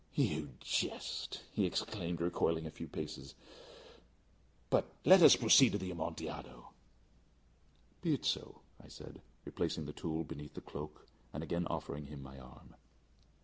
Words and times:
"You 0.15 0.49
jest," 0.61 1.43
he 1.53 1.67
exclaimed, 1.67 2.21
recoiling 2.21 2.65
a 2.65 2.71
few 2.71 2.87
paces. 2.87 3.35
"But 4.71 4.89
let 5.05 5.21
us 5.21 5.35
proceed 5.35 5.73
to 5.73 5.77
the 5.77 5.91
Amontillado." 5.91 6.71
"Be 8.01 8.15
it 8.15 8.25
so," 8.25 8.61
I 8.83 8.87
said, 8.87 9.21
replacing 9.45 9.85
the 9.85 9.93
tool 9.93 10.23
beneath 10.23 10.55
the 10.55 10.61
cloak 10.61 11.05
and 11.33 11.43
again 11.43 11.67
offering 11.67 12.07
him 12.07 12.23
my 12.23 12.39
arm. 12.39 12.73